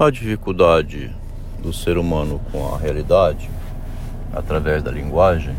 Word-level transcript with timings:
A 0.00 0.10
dificuldade 0.10 1.10
do 1.60 1.72
ser 1.72 1.98
humano 1.98 2.40
com 2.52 2.72
a 2.72 2.78
realidade, 2.78 3.50
através 4.32 4.80
da 4.80 4.92
linguagem, 4.92 5.56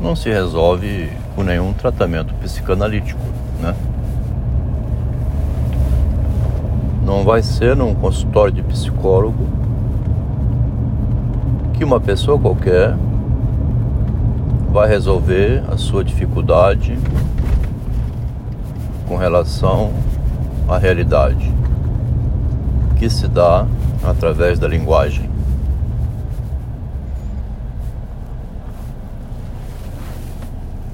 não 0.00 0.14
se 0.14 0.30
resolve 0.30 1.10
com 1.34 1.42
nenhum 1.42 1.72
tratamento 1.72 2.32
psicanalítico, 2.34 3.20
né? 3.60 3.74
Não 7.04 7.24
vai 7.24 7.42
ser 7.42 7.74
num 7.74 7.96
consultório 7.96 8.52
de 8.52 8.62
psicólogo 8.62 9.48
que 11.72 11.82
uma 11.82 11.98
pessoa 11.98 12.38
qualquer 12.38 12.94
vai 14.70 14.88
resolver 14.88 15.64
a 15.68 15.76
sua 15.76 16.04
dificuldade 16.04 16.96
com 19.08 19.16
relação 19.16 19.92
à 20.68 20.78
realidade 20.78 21.57
que 22.98 23.08
se 23.08 23.28
dá 23.28 23.66
através 24.04 24.58
da 24.58 24.66
linguagem. 24.66 25.30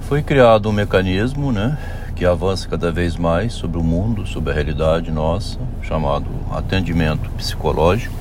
Foi 0.02 0.22
criado 0.22 0.68
um 0.68 0.72
mecanismo, 0.72 1.50
né, 1.50 1.78
que 2.14 2.26
avança 2.26 2.68
cada 2.68 2.92
vez 2.92 3.16
mais 3.16 3.54
sobre 3.54 3.78
o 3.78 3.82
mundo, 3.82 4.26
sobre 4.26 4.52
a 4.52 4.54
realidade 4.54 5.10
nossa, 5.10 5.58
chamado 5.82 6.26
atendimento 6.52 7.28
psicológico, 7.30 8.14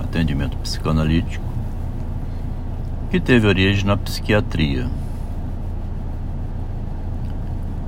atendimento 0.00 0.56
psicanalítico, 0.58 1.44
que 3.10 3.20
teve 3.20 3.46
origem 3.46 3.86
na 3.86 3.96
psiquiatria. 3.96 4.88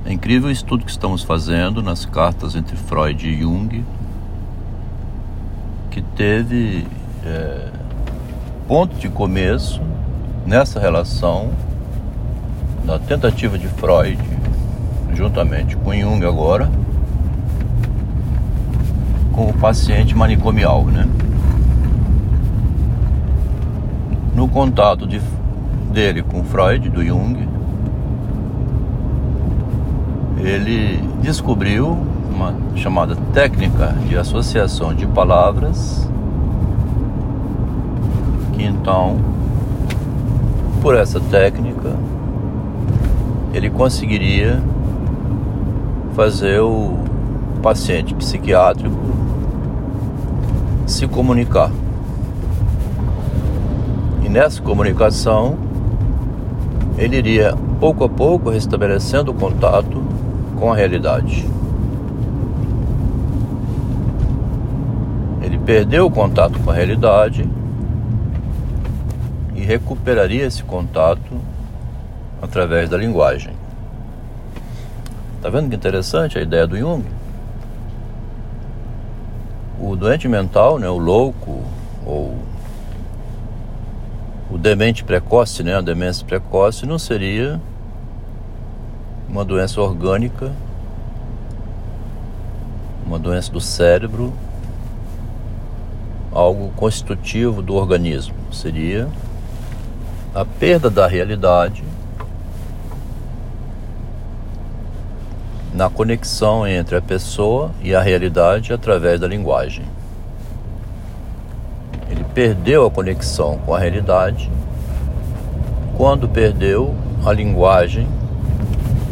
É 0.05 0.13
incrível 0.13 0.49
o 0.49 0.51
estudo 0.51 0.85
que 0.85 0.91
estamos 0.91 1.23
fazendo 1.23 1.83
nas 1.83 2.05
cartas 2.05 2.55
entre 2.55 2.77
Freud 2.77 3.27
e 3.27 3.41
Jung, 3.41 3.83
que 5.95 6.01
teve 6.01 6.85
é, 7.25 7.69
ponto 8.67 8.97
de 8.97 9.07
começo 9.07 9.81
nessa 10.45 10.77
relação 10.77 11.51
da 12.83 12.99
tentativa 12.99 13.57
de 13.57 13.69
Freud, 13.69 14.19
juntamente 15.13 15.77
com 15.77 15.93
Jung 15.93 16.25
agora, 16.25 16.69
com 19.31 19.47
o 19.47 19.53
paciente 19.53 20.13
manicomial, 20.13 20.83
né? 20.83 21.07
No 24.35 24.49
contato 24.49 25.07
de, 25.07 25.21
dele 25.93 26.21
com 26.23 26.43
Freud, 26.43 26.89
do 26.89 27.01
Jung, 27.05 27.47
ele 30.39 30.99
descobriu 31.21 32.05
uma 32.35 32.53
chamada 32.75 33.15
técnica 33.33 33.95
de 34.07 34.17
associação 34.17 34.93
de 34.93 35.07
palavras, 35.07 36.07
que 38.51 38.63
então, 38.63 39.17
por 40.81 40.95
essa 40.95 41.19
técnica, 41.19 41.95
ele 43.53 43.69
conseguiria 43.69 44.61
fazer 46.13 46.59
o 46.59 46.97
paciente 47.63 48.13
psiquiátrico 48.13 48.99
se 50.85 51.07
comunicar. 51.07 51.71
E 54.23 54.29
nessa 54.29 54.61
comunicação, 54.61 55.57
ele 56.97 57.15
iria 57.15 57.55
pouco 57.79 58.03
a 58.03 58.09
pouco 58.09 58.49
restabelecendo 58.49 59.31
o 59.31 59.33
contato 59.33 60.03
com 60.59 60.71
a 60.71 60.75
realidade. 60.75 61.55
Perdeu 65.65 66.05
o 66.05 66.11
contato 66.11 66.59
com 66.59 66.69
a 66.69 66.73
realidade 66.73 67.49
e 69.55 69.61
recuperaria 69.61 70.45
esse 70.45 70.63
contato 70.63 71.41
através 72.39 72.87
da 72.87 72.97
linguagem. 72.97 73.51
Tá 75.41 75.49
vendo 75.49 75.69
que 75.69 75.75
interessante 75.75 76.37
a 76.37 76.41
ideia 76.41 76.67
do 76.67 76.77
Jung? 76.77 77.03
O 79.79 79.95
doente 79.95 80.27
mental, 80.27 80.77
né, 80.77 80.87
o 80.87 80.99
louco 80.99 81.63
ou 82.05 82.37
o 84.51 84.57
demente 84.57 85.03
precoce, 85.03 85.63
né, 85.63 85.75
a 85.75 85.81
demência 85.81 86.25
precoce 86.25 86.85
não 86.85 86.99
seria 86.99 87.59
uma 89.27 89.43
doença 89.43 89.81
orgânica, 89.81 90.51
uma 93.05 93.17
doença 93.17 93.51
do 93.51 93.59
cérebro 93.59 94.31
algo 96.35 96.69
constitutivo 96.75 97.61
do 97.61 97.73
organismo. 97.73 98.35
Seria 98.51 99.07
a 100.33 100.43
perda 100.43 100.89
da 100.89 101.07
realidade 101.07 101.81
na 105.73 105.89
conexão 105.89 106.67
entre 106.67 106.97
a 106.97 107.01
pessoa 107.01 107.71
e 107.81 107.95
a 107.95 108.01
realidade 108.01 108.73
através 108.73 109.19
da 109.19 109.27
linguagem. 109.27 109.85
Ele 112.09 112.25
perdeu 112.33 112.85
a 112.85 112.91
conexão 112.91 113.57
com 113.59 113.73
a 113.73 113.79
realidade 113.79 114.51
quando 115.97 116.27
perdeu 116.27 116.93
a 117.25 117.31
linguagem 117.31 118.07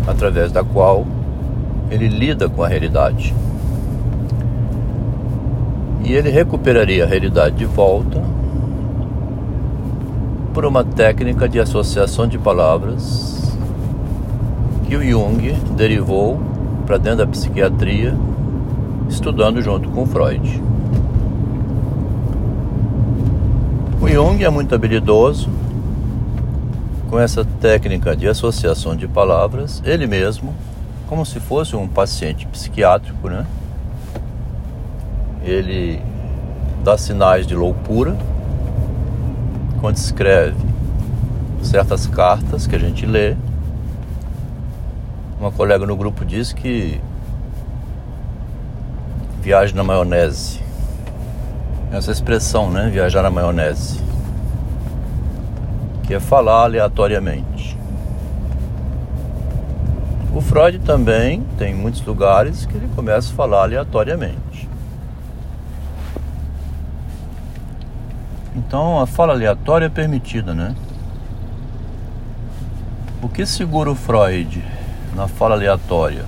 através 0.05 0.51
da 0.51 0.63
qual 0.63 1.07
ele 1.89 2.09
lida 2.09 2.49
com 2.49 2.63
a 2.63 2.67
realidade 2.67 3.33
e 6.03 6.13
ele 6.13 6.29
recuperaria 6.29 7.05
a 7.05 7.07
realidade 7.07 7.55
de 7.55 7.65
volta 7.65 8.21
por 10.53 10.65
uma 10.65 10.83
técnica 10.83 11.47
de 11.47 11.59
associação 11.59 12.27
de 12.27 12.37
palavras 12.37 13.57
que 14.87 14.95
o 14.95 15.03
Jung 15.03 15.53
derivou 15.75 16.39
para 16.85 16.97
dentro 16.97 17.19
da 17.19 17.27
psiquiatria, 17.27 18.13
estudando 19.09 19.61
junto 19.61 19.89
com 19.89 20.05
Freud. 20.05 20.61
O 24.01 24.07
Jung 24.07 24.43
é 24.43 24.49
muito 24.49 24.75
habilidoso 24.75 25.49
com 27.09 27.19
essa 27.19 27.45
técnica 27.61 28.15
de 28.15 28.27
associação 28.27 28.95
de 28.95 29.07
palavras, 29.07 29.81
ele 29.85 30.05
mesmo, 30.05 30.53
como 31.07 31.25
se 31.25 31.39
fosse 31.39 31.75
um 31.75 31.87
paciente 31.87 32.45
psiquiátrico, 32.47 33.29
né? 33.29 33.45
Ele 35.43 36.01
dá 36.83 36.97
sinais 36.97 37.45
de 37.45 37.55
loucura 37.55 38.17
quando 39.79 39.97
escreve 39.97 40.55
certas 41.61 42.07
cartas 42.07 42.67
que 42.67 42.75
a 42.75 42.79
gente 42.79 43.05
lê. 43.05 43.35
Uma 45.39 45.51
colega 45.51 45.85
no 45.85 45.95
grupo 45.95 46.23
diz 46.23 46.53
que 46.53 47.01
viaja 49.41 49.75
na 49.75 49.83
maionese. 49.83 50.61
Essa 51.91 52.11
expressão, 52.11 52.71
né? 52.71 52.89
Viajar 52.89 53.21
na 53.21 53.29
maionese. 53.29 53.99
Que 56.03 56.13
é 56.13 56.19
falar 56.19 56.63
aleatoriamente. 56.63 57.77
O 60.33 60.41
Freud 60.41 60.79
também 60.79 61.43
tem 61.57 61.75
muitos 61.75 62.03
lugares 62.05 62.65
que 62.65 62.75
ele 62.75 62.89
começa 62.95 63.31
a 63.31 63.35
falar 63.35 63.63
aleatoriamente. 63.63 64.67
Então 68.65 68.99
a 68.99 69.05
fala 69.05 69.33
aleatória 69.33 69.85
é 69.85 69.89
permitida, 69.89 70.53
né? 70.53 70.75
O 73.21 73.29
que 73.29 73.45
segura 73.45 73.91
o 73.91 73.95
Freud 73.95 74.63
na 75.15 75.27
fala 75.27 75.55
aleatória? 75.55 76.25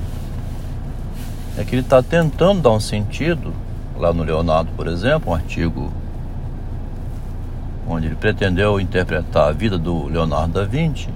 É 1.58 1.64
que 1.64 1.76
ele 1.76 1.82
está 1.82 2.04
tentando 2.04 2.62
dar 2.62 2.72
um 2.72 2.80
sentido, 2.80 3.54
lá 3.98 4.14
no 4.14 4.24
Leonardo, 4.24 4.72
por 4.76 4.88
exemplo, 4.88 5.32
um 5.32 5.36
artigo 5.36 5.92
onde 7.88 8.08
ele 8.08 8.16
pretendeu 8.16 8.80
interpretar 8.80 9.50
a 9.50 9.52
vida 9.52 9.78
do 9.78 10.08
Leonardo 10.08 10.54
da 10.54 10.66
Vinci. 10.66 11.10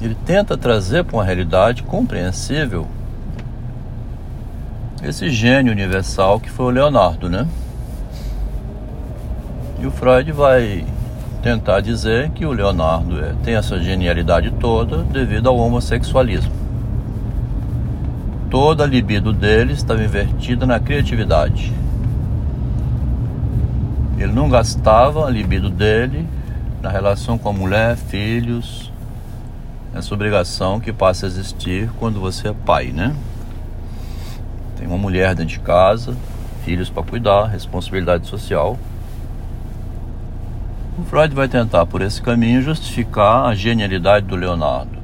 Ele 0.00 0.16
tenta 0.26 0.56
trazer 0.56 1.04
para 1.04 1.16
uma 1.16 1.24
realidade 1.24 1.82
compreensível 1.82 2.86
esse 5.02 5.30
gênio 5.30 5.72
universal 5.72 6.40
que 6.40 6.50
foi 6.50 6.66
o 6.66 6.70
Leonardo, 6.70 7.28
né? 7.28 7.46
E 9.82 9.86
o 9.86 9.90
Freud 9.90 10.30
vai 10.30 10.86
tentar 11.42 11.80
dizer 11.80 12.30
que 12.30 12.46
o 12.46 12.52
Leonardo 12.52 13.18
é, 13.18 13.34
tem 13.42 13.56
essa 13.56 13.80
genialidade 13.80 14.52
toda 14.52 14.98
devido 15.02 15.48
ao 15.48 15.56
homossexualismo. 15.56 16.52
Toda 18.48 18.84
a 18.84 18.86
libido 18.86 19.32
dele 19.32 19.72
estava 19.72 20.00
invertida 20.00 20.64
na 20.64 20.78
criatividade. 20.78 21.72
Ele 24.16 24.32
não 24.32 24.48
gastava 24.48 25.26
a 25.26 25.30
libido 25.30 25.68
dele 25.68 26.28
na 26.80 26.88
relação 26.88 27.36
com 27.36 27.48
a 27.48 27.52
mulher, 27.52 27.96
filhos, 27.96 28.92
essa 29.92 30.14
obrigação 30.14 30.78
que 30.78 30.92
passa 30.92 31.26
a 31.26 31.28
existir 31.28 31.90
quando 31.98 32.20
você 32.20 32.48
é 32.48 32.52
pai, 32.52 32.92
né? 32.92 33.16
tem 34.82 34.86
uma 34.86 34.98
mulher 34.98 35.34
dentro 35.34 35.52
de 35.52 35.60
casa, 35.60 36.16
filhos 36.64 36.88
para 36.88 37.02
cuidar, 37.02 37.46
responsabilidade 37.46 38.28
social. 38.28 38.78
O 40.98 41.02
Freud 41.04 41.34
vai 41.34 41.48
tentar, 41.48 41.86
por 41.86 42.02
esse 42.02 42.20
caminho, 42.20 42.60
justificar 42.60 43.46
a 43.46 43.54
genialidade 43.54 44.26
do 44.26 44.36
Leonardo. 44.36 44.98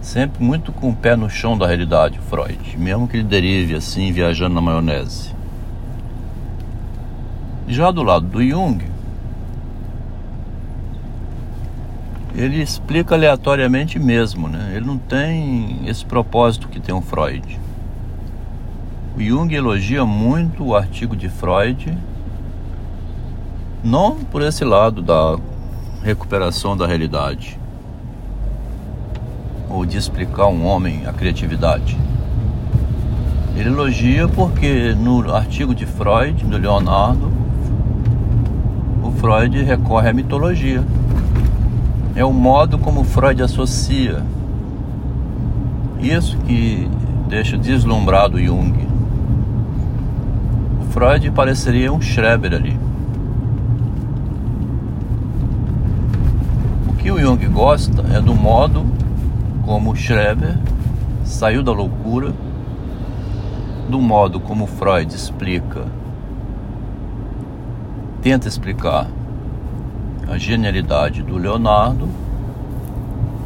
Sempre 0.00 0.42
muito 0.42 0.72
com 0.72 0.88
o 0.88 0.96
pé 0.96 1.14
no 1.14 1.28
chão 1.28 1.56
da 1.56 1.66
realidade, 1.66 2.18
Freud, 2.30 2.78
mesmo 2.78 3.06
que 3.06 3.18
ele 3.18 3.24
derive 3.24 3.74
assim, 3.74 4.10
viajando 4.10 4.54
na 4.54 4.62
maionese. 4.62 5.34
Já 7.66 7.90
do 7.90 8.02
lado 8.02 8.26
do 8.26 8.42
Jung, 8.42 8.82
ele 12.34 12.62
explica 12.62 13.14
aleatoriamente 13.14 13.98
mesmo, 13.98 14.48
né? 14.48 14.72
Ele 14.74 14.86
não 14.86 14.96
tem 14.96 15.80
esse 15.86 16.06
propósito 16.06 16.68
que 16.68 16.80
tem 16.80 16.94
o 16.94 17.02
Freud. 17.02 17.60
O 19.14 19.20
Jung 19.20 19.54
elogia 19.54 20.06
muito 20.06 20.64
o 20.64 20.74
artigo 20.74 21.14
de 21.14 21.28
Freud, 21.28 21.92
não 23.82 24.16
por 24.16 24.42
esse 24.42 24.64
lado 24.64 25.00
da 25.00 25.36
recuperação 26.02 26.76
da 26.76 26.86
realidade, 26.86 27.58
ou 29.70 29.84
de 29.84 29.96
explicar 29.96 30.46
um 30.46 30.66
homem 30.66 31.06
a 31.06 31.12
criatividade. 31.12 31.98
Ele 33.56 33.68
elogia 33.68 34.28
porque 34.28 34.94
no 34.94 35.34
artigo 35.34 35.74
de 35.74 35.84
Freud, 35.84 36.44
do 36.44 36.56
Leonardo, 36.56 37.32
o 39.02 39.10
Freud 39.12 39.62
recorre 39.62 40.10
à 40.10 40.12
mitologia. 40.12 40.84
É 42.14 42.24
o 42.24 42.32
modo 42.32 42.78
como 42.78 43.04
Freud 43.04 43.42
associa. 43.42 44.22
Isso 46.00 46.38
que 46.38 46.88
deixa 47.28 47.58
deslumbrado 47.58 48.40
Jung. 48.40 48.74
O 50.80 50.92
Freud 50.92 51.30
pareceria 51.32 51.92
um 51.92 52.00
Schreber 52.00 52.54
ali. 52.54 52.87
Que 56.98 57.10
o 57.10 57.18
Jung 57.18 57.46
gosta 57.48 58.04
é 58.14 58.20
do 58.20 58.34
modo 58.34 58.84
como 59.64 59.94
Schreber 59.94 60.56
saiu 61.24 61.62
da 61.62 61.72
loucura, 61.72 62.32
do 63.88 64.00
modo 64.00 64.40
como 64.40 64.66
Freud 64.66 65.14
explica, 65.14 65.86
tenta 68.20 68.48
explicar 68.48 69.06
a 70.28 70.36
genialidade 70.36 71.22
do 71.22 71.38
Leonardo 71.38 72.08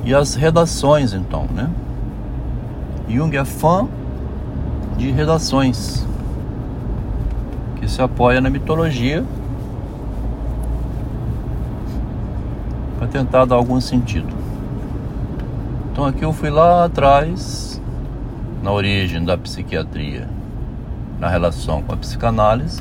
e 0.05 0.15
as 0.15 0.35
redações, 0.35 1.13
então, 1.13 1.47
né? 1.55 1.71
Jung 3.09 3.37
é 3.37 3.45
fã 3.45 3.87
de 4.97 5.11
redações 5.11 6.07
que 7.77 7.89
se 7.89 8.01
apoia 8.01 8.41
na 8.41 8.49
mitologia 8.49 9.25
para 13.03 13.09
tentar 13.09 13.45
dar 13.47 13.57
algum 13.57 13.81
sentido. 13.81 14.33
Então 15.91 16.05
aqui 16.05 16.25
eu 16.25 16.33
fui 16.33 16.51
lá 16.51 16.85
atrás, 16.85 17.83
na 18.63 18.71
origem 18.71 19.25
da 19.25 19.37
psiquiatria, 19.37 20.29
na 21.19 21.29
relação 21.29 21.83
com 21.83 21.93
a 21.93 21.97
psicanálise, 21.97 22.81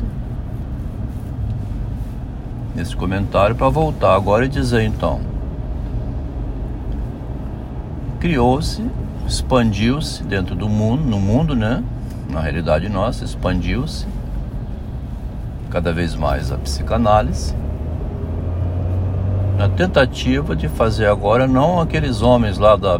nesse 2.76 2.96
comentário, 2.96 3.56
para 3.56 3.68
voltar 3.68 4.14
agora 4.14 4.46
e 4.46 4.48
dizer 4.48 4.84
então. 4.84 5.22
Criou-se, 8.20 8.86
expandiu-se 9.26 10.24
dentro 10.24 10.54
do 10.54 10.70
mundo, 10.70 11.04
no 11.04 11.20
mundo, 11.20 11.56
né? 11.56 11.84
Na 12.30 12.42
realidade 12.42 12.88
nossa, 12.88 13.26
expandiu-se 13.26 14.06
cada 15.72 15.92
vez 15.92 16.14
mais 16.14 16.52
a 16.52 16.58
psicanálise 16.58 17.56
na 19.62 19.70
tentativa 19.70 20.56
de 20.56 20.68
fazer 20.68 21.06
agora 21.06 21.46
não 21.46 21.80
aqueles 21.80 22.24
homens 22.24 22.58
lá 22.58 22.76
da, 22.76 23.00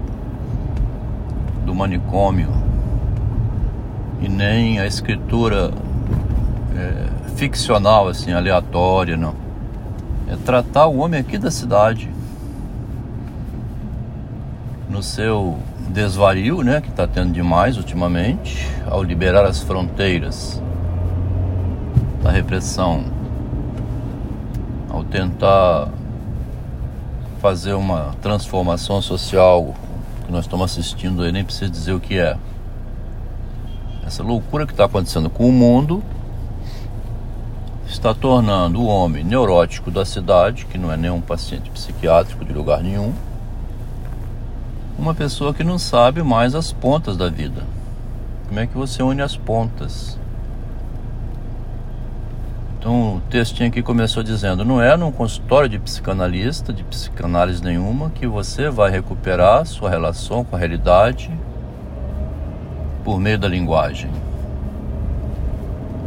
do 1.66 1.74
manicômio 1.74 2.50
e 4.22 4.30
nem 4.30 4.80
a 4.80 4.86
escritura 4.86 5.72
é, 6.78 7.30
ficcional, 7.36 8.08
assim, 8.08 8.32
aleatória, 8.32 9.18
não. 9.18 9.34
É 10.28 10.36
tratar 10.46 10.86
o 10.86 11.00
homem 11.00 11.20
aqui 11.20 11.40
da 11.40 11.50
cidade 11.50 12.08
no 14.88 15.02
seu 15.02 15.58
desvario, 15.90 16.62
né, 16.62 16.80
que 16.80 16.90
está 16.90 17.08
tendo 17.08 17.34
demais 17.34 17.76
ultimamente, 17.76 18.70
ao 18.88 19.02
liberar 19.02 19.46
as 19.46 19.64
fronteiras 19.64 20.62
da 22.22 22.30
repressão, 22.30 23.04
ao 24.92 25.04
tentar 25.04 25.90
fazer 27.42 27.74
uma 27.74 28.16
transformação 28.22 29.02
social 29.02 29.74
que 30.24 30.32
nós 30.32 30.46
estamos 30.46 30.72
assistindo 30.72 31.24
aí, 31.24 31.32
nem 31.32 31.44
preciso 31.44 31.72
dizer 31.72 31.92
o 31.92 32.00
que 32.00 32.20
é. 32.20 32.38
Essa 34.06 34.22
loucura 34.22 34.68
que 34.68 34.74
está 34.74 34.86
acontecendo 34.86 35.28
com 35.28 35.50
o 35.50 35.52
mundo 35.52 36.04
está 37.88 38.14
tornando 38.14 38.80
o 38.80 38.86
homem 38.86 39.24
neurótico 39.24 39.90
da 39.90 40.06
cidade, 40.06 40.68
que 40.68 40.78
não 40.78 40.92
é 40.92 40.98
nenhum 40.98 41.20
paciente 41.20 41.72
psiquiátrico 41.72 42.46
de 42.46 42.54
lugar 42.54 42.84
nenhum, 42.84 43.12
uma 45.00 45.16
pessoa 45.16 45.52
que 45.52 45.64
não 45.64 45.80
sabe 45.80 46.22
mais 46.22 46.54
as 46.54 46.72
pontas 46.72 47.18
da 47.18 47.28
vida. 47.28 47.64
Como 48.48 48.60
é 48.60 48.68
que 48.68 48.78
você 48.78 49.02
une 49.02 49.24
as 49.24 49.36
pontas? 49.36 50.20
Então 52.82 53.18
o 53.18 53.22
textinho 53.30 53.70
aqui 53.70 53.84
começou 53.84 54.24
dizendo: 54.24 54.66
não 54.66 54.82
é 54.82 54.98
num 54.98 55.12
consultório 55.12 55.70
de 55.70 55.78
psicanalista, 55.78 56.74
de 56.74 56.84
psicanálise 56.84 57.64
nenhuma, 57.64 58.10
que 58.10 58.26
você 58.26 58.72
vai 58.72 58.90
recuperar 58.90 59.68
sua 59.68 59.88
relação 59.88 60.44
com 60.44 60.56
a 60.56 60.60
realidade 60.60 61.30
por 63.04 63.20
meio 63.20 63.38
da 63.38 63.48
linguagem. 63.48 64.10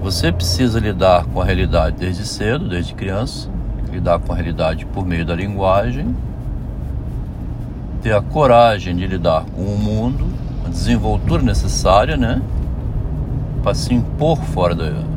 Você 0.03 0.33
precisa 0.33 0.81
lidar 0.81 1.27
com 1.27 1.41
a 1.41 1.45
realidade 1.45 1.97
desde 1.97 2.27
cedo, 2.27 2.69
desde 2.69 2.93
criança, 2.93 3.49
lidar 3.93 4.19
com 4.19 4.33
a 4.33 4.35
realidade 4.35 4.85
por 4.85 5.07
meio 5.07 5.25
da 5.25 5.37
linguagem, 5.37 6.13
ter 8.03 8.17
a 8.17 8.21
coragem 8.21 8.97
de 8.97 9.07
lidar 9.07 9.45
com 9.55 9.63
o 9.63 9.79
mundo, 9.79 10.27
a 10.67 10.71
desenvoltura 10.71 11.41
necessária, 11.41 12.17
né, 12.17 12.43
para 13.63 13.75
se 13.75 13.95
impor 13.95 14.39
fora 14.39 14.75
da 14.75 15.14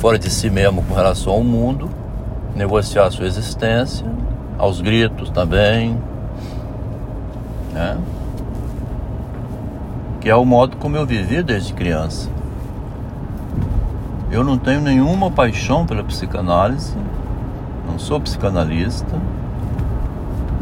fora 0.00 0.18
de 0.18 0.30
si 0.30 0.48
mesmo 0.48 0.82
com 0.82 0.94
relação 0.94 1.34
ao 1.34 1.44
mundo, 1.44 1.90
negociar 2.56 3.04
a 3.04 3.10
sua 3.10 3.26
existência, 3.26 4.06
aos 4.56 4.80
gritos 4.80 5.28
também, 5.28 5.94
né? 7.74 7.98
que 10.18 10.30
é 10.30 10.34
o 10.34 10.42
modo 10.42 10.78
como 10.78 10.96
eu 10.96 11.04
vivi 11.04 11.42
desde 11.42 11.74
criança. 11.74 12.30
Eu 14.30 14.42
não 14.42 14.56
tenho 14.56 14.80
nenhuma 14.80 15.30
paixão 15.30 15.84
pela 15.84 16.02
psicanálise, 16.02 16.96
não 17.86 17.98
sou 17.98 18.18
psicanalista, 18.18 19.20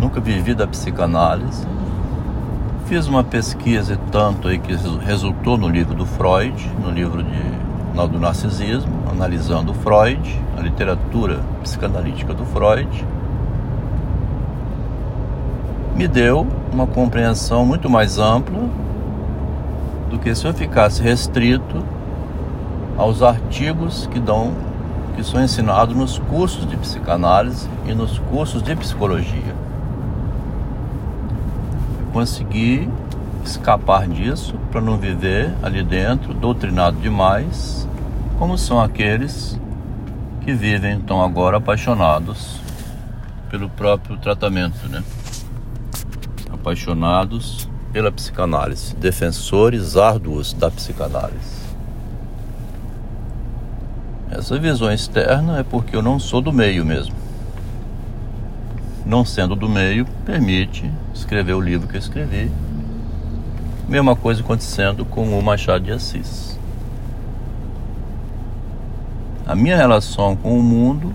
nunca 0.00 0.21
vivi 0.21 0.52
da 0.52 0.66
psicanálise. 0.66 1.64
Fiz 2.87 3.07
uma 3.07 3.23
pesquisa 3.23 3.95
e 3.95 4.11
tanto 4.11 4.49
aí 4.49 4.59
que 4.59 4.75
resultou 5.04 5.57
no 5.57 5.68
livro 5.68 5.95
do 5.95 6.07
Freud, 6.07 6.68
no 6.83 6.90
livro 6.90 7.23
de 7.23 7.68
do 8.07 8.19
narcisismo, 8.19 8.93
analisando 9.11 9.75
Freud, 9.75 10.40
a 10.57 10.61
literatura 10.61 11.40
psicanalítica 11.62 12.35
do 12.35 12.45
Freud, 12.45 13.05
me 15.97 16.07
deu 16.07 16.47
uma 16.73 16.87
compreensão 16.87 17.67
muito 17.67 17.90
mais 17.90 18.19
ampla 18.19 18.69
do 20.11 20.19
que 20.19 20.35
se 20.35 20.47
eu 20.47 20.55
ficasse 20.55 21.02
restrito 21.02 21.83
aos 22.97 23.23
artigos 23.23 24.07
que 24.07 24.21
dão 24.21 24.52
que 25.17 25.25
são 25.25 25.43
ensinados 25.43 25.97
nos 25.97 26.17
cursos 26.17 26.64
de 26.64 26.76
psicanálise 26.76 27.69
e 27.88 27.93
nos 27.93 28.21
cursos 28.31 28.62
de 28.62 28.76
psicologia. 28.76 29.55
Eu 31.99 32.07
consegui 32.12 32.88
escapar 33.45 34.07
disso 34.07 34.55
para 34.71 34.81
não 34.81 34.97
viver 34.97 35.52
ali 35.61 35.83
dentro 35.83 36.33
doutrinado 36.33 36.99
demais 36.99 37.88
como 38.38 38.57
são 38.57 38.80
aqueles 38.80 39.59
que 40.42 40.52
vivem 40.52 40.95
então 40.95 41.23
agora 41.23 41.57
apaixonados 41.57 42.61
pelo 43.50 43.68
próprio 43.68 44.16
tratamento, 44.16 44.88
né? 44.88 45.02
Apaixonados 46.52 47.68
pela 47.92 48.12
psicanálise, 48.12 48.95
defensores 48.95 49.97
árduos 49.97 50.52
da 50.52 50.71
psicanálise. 50.71 51.59
Essa 54.30 54.59
visão 54.59 54.92
externa 54.92 55.59
é 55.59 55.62
porque 55.62 55.97
eu 55.97 56.02
não 56.02 56.18
sou 56.18 56.40
do 56.40 56.52
meio 56.52 56.85
mesmo. 56.85 57.14
Não 59.04 59.25
sendo 59.25 59.57
do 59.57 59.68
meio, 59.68 60.07
permite 60.25 60.90
escrever 61.14 61.54
o 61.54 61.61
livro 61.61 61.88
que 61.88 61.97
eu 61.97 62.00
escrevi 62.00 62.50
Mesma 63.88 64.14
coisa 64.14 64.42
acontecendo 64.42 65.02
com 65.02 65.38
o 65.38 65.42
Machado 65.42 65.87
de 65.87 65.92
Assis. 65.92 66.58
A 69.49 69.57
minha 69.57 69.78
relação 69.78 70.37
com 70.37 70.59
o 70.59 70.62
mundo, 70.62 71.11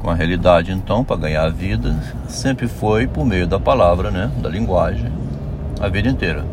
com 0.00 0.08
a 0.08 0.14
realidade 0.14 0.70
então, 0.70 1.02
para 1.02 1.16
ganhar 1.16 1.42
a 1.42 1.48
vida, 1.48 1.92
sempre 2.28 2.68
foi 2.68 3.08
por 3.08 3.26
meio 3.26 3.48
da 3.48 3.58
palavra, 3.58 4.12
né, 4.12 4.30
da 4.40 4.48
linguagem, 4.48 5.10
a 5.80 5.88
vida 5.88 6.08
inteira. 6.08 6.44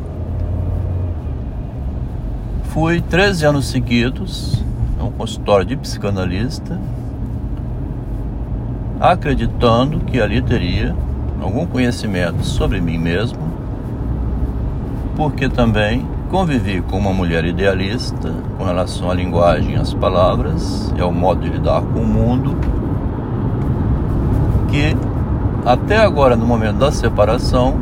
Fui 2.73 3.01
13 3.01 3.45
anos 3.45 3.67
seguidos 3.67 4.63
a 4.99 5.03
um 5.03 5.11
consultório 5.11 5.65
de 5.67 5.77
psicanalista, 5.77 6.79
acreditando 8.99 9.99
que 9.99 10.19
ali 10.19 10.41
teria 10.41 10.95
algum 11.39 11.67
conhecimento 11.67 12.43
sobre 12.43 12.81
mim 12.81 12.97
mesmo 12.97 13.51
porque 15.15 15.47
também 15.47 16.03
convivi 16.31 16.81
com 16.81 16.97
uma 16.97 17.11
mulher 17.11 17.43
idealista 17.43 18.33
com 18.57 18.63
relação 18.63 19.11
à 19.11 19.13
linguagem, 19.13 19.75
às 19.75 19.93
palavras 19.93 20.91
e 20.95 21.01
ao 21.01 21.11
modo 21.11 21.41
de 21.41 21.49
lidar 21.49 21.81
com 21.81 21.99
o 21.99 22.07
mundo, 22.07 22.55
que 24.69 24.95
até 25.65 25.97
agora, 25.97 26.37
no 26.37 26.45
momento 26.45 26.77
da 26.77 26.89
separação, 26.89 27.75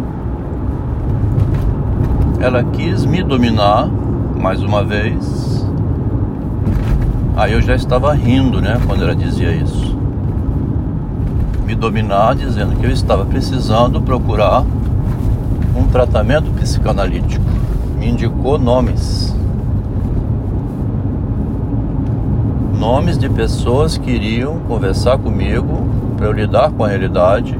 ela 2.39 2.63
quis 2.63 3.05
me 3.05 3.21
dominar 3.21 3.87
mais 4.35 4.63
uma 4.63 4.83
vez. 4.83 5.63
Aí 7.37 7.53
eu 7.53 7.61
já 7.61 7.75
estava 7.75 8.11
rindo, 8.15 8.59
né, 8.59 8.81
quando 8.87 9.03
ela 9.03 9.15
dizia 9.15 9.51
isso. 9.51 9.95
Me 11.67 11.75
dominar 11.75 12.33
dizendo 12.33 12.75
que 12.77 12.85
eu 12.85 12.91
estava 12.91 13.23
precisando 13.25 14.01
procurar 14.01 14.65
um 15.75 15.87
tratamento 15.91 16.49
psicanalítico. 16.59 17.68
Me 17.99 18.07
indicou 18.07 18.57
nomes. 18.57 19.35
Nomes 22.79 23.17
de 23.17 23.27
pessoas 23.27 23.97
que 23.97 24.09
iriam 24.09 24.57
conversar 24.59 25.17
comigo 25.17 25.85
para 26.15 26.27
eu 26.27 26.31
lidar 26.31 26.71
com 26.71 26.85
a 26.85 26.87
realidade 26.87 27.59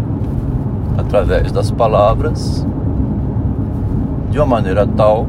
através 0.98 1.52
das 1.52 1.70
palavras 1.70 2.66
de 4.32 4.40
uma 4.40 4.46
maneira 4.46 4.88
tal 4.88 5.28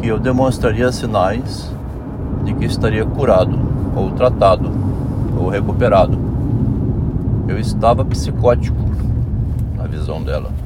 que 0.00 0.08
eu 0.08 0.18
demonstraria 0.18 0.90
sinais 0.90 1.70
de 2.44 2.54
que 2.54 2.64
estaria 2.64 3.04
curado 3.04 3.58
ou 3.94 4.10
tratado 4.12 4.70
ou 5.38 5.50
recuperado. 5.50 6.18
Eu 7.46 7.58
estava 7.58 8.02
psicótico 8.06 8.82
na 9.76 9.84
visão 9.84 10.22
dela 10.22 10.61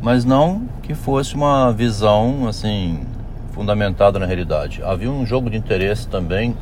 mas 0.00 0.24
não 0.24 0.62
que 0.82 0.94
fosse 0.94 1.34
uma 1.34 1.72
visão 1.72 2.46
assim 2.48 3.06
fundamentada 3.52 4.18
na 4.18 4.26
realidade. 4.26 4.82
Havia 4.82 5.10
um 5.10 5.26
jogo 5.26 5.50
de 5.50 5.56
interesse 5.56 6.06
também 6.06 6.56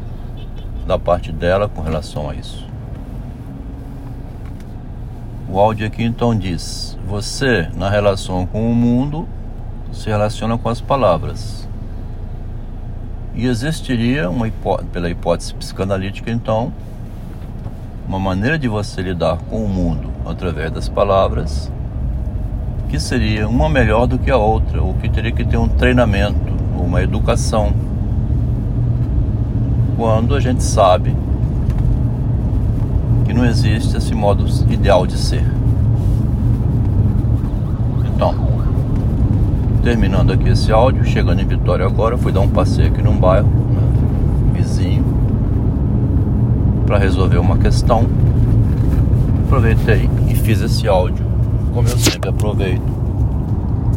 da 0.86 0.98
parte 0.98 1.32
dela 1.32 1.68
com 1.68 1.82
relação 1.82 2.30
a 2.30 2.34
isso. 2.34 2.66
O 5.48 5.60
áudio 5.60 5.86
aqui 5.86 6.02
então 6.02 6.36
diz: 6.36 6.98
Você, 7.06 7.68
na 7.74 7.90
relação 7.90 8.46
com 8.46 8.70
o 8.70 8.74
mundo, 8.74 9.28
se 9.92 10.08
relaciona 10.08 10.56
com 10.56 10.68
as 10.68 10.80
palavras. 10.80 11.68
E 13.34 13.46
existiria, 13.46 14.30
uma 14.30 14.48
hipó 14.48 14.78
pela 14.92 15.10
hipótese 15.10 15.54
psicanalítica, 15.54 16.30
então, 16.30 16.72
uma 18.08 18.18
maneira 18.18 18.58
de 18.58 18.66
você 18.66 19.02
lidar 19.02 19.36
com 19.50 19.62
o 19.62 19.68
mundo 19.68 20.10
através 20.24 20.72
das 20.72 20.88
palavras 20.88 21.70
que 22.88 23.00
seria 23.00 23.48
uma 23.48 23.68
melhor 23.68 24.06
do 24.06 24.18
que 24.18 24.30
a 24.30 24.36
outra, 24.36 24.82
ou 24.82 24.94
que 24.94 25.08
teria 25.08 25.32
que 25.32 25.44
ter 25.44 25.56
um 25.56 25.68
treinamento, 25.68 26.52
uma 26.78 27.02
educação. 27.02 27.72
Quando 29.96 30.34
a 30.34 30.40
gente 30.40 30.62
sabe 30.62 31.14
que 33.24 33.32
não 33.32 33.44
existe 33.44 33.96
esse 33.96 34.14
modo 34.14 34.46
ideal 34.70 35.06
de 35.06 35.18
ser. 35.18 35.44
Então, 38.14 38.34
terminando 39.82 40.32
aqui 40.32 40.48
esse 40.48 40.70
áudio, 40.70 41.04
chegando 41.04 41.40
em 41.40 41.46
Vitória 41.46 41.84
agora, 41.84 42.16
fui 42.16 42.30
dar 42.30 42.40
um 42.40 42.48
passeio 42.48 42.88
aqui 42.88 43.02
num 43.02 43.16
bairro 43.16 43.48
né, 43.48 43.82
vizinho 44.54 45.04
para 46.86 46.98
resolver 46.98 47.38
uma 47.38 47.58
questão. 47.58 48.06
Aproveitei 49.44 50.08
e 50.28 50.34
fiz 50.34 50.60
esse 50.60 50.86
áudio 50.86 51.25
como 51.76 51.88
eu 51.90 51.98
sempre 51.98 52.30
aproveito 52.30 52.95